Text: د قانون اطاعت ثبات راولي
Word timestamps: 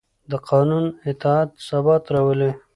د 0.31 0.33
قانون 0.49 0.85
اطاعت 1.11 1.49
ثبات 1.67 2.03
راولي 2.13 2.51